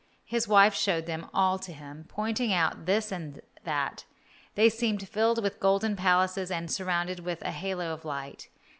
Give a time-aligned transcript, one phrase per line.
[0.25, 4.05] His wife showed them all to him, pointing out this and that.
[4.55, 8.49] They seemed filled with golden palaces and surrounded with a halo of light.